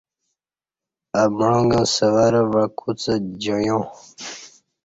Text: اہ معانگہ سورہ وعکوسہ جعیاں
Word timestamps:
اہ 1.19 1.25
معانگہ 1.37 1.81
سورہ 1.95 2.41
وعکوسہ 2.51 3.13
جعیاں 3.41 3.83